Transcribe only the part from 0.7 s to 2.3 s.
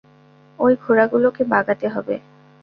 ঘোড়াগুলোকে বাগাতে হবে।